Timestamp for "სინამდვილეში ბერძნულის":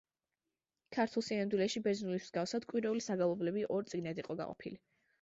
1.27-2.25